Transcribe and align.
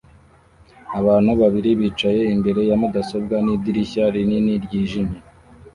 Abantu 0.99 1.31
babiri 1.41 1.69
bicaye 1.79 2.21
imbere 2.35 2.61
ya 2.69 2.75
mudasobwa 2.81 3.35
nidirishya 3.45 4.03
rinini 4.13 4.53
ryijimye 4.65 5.17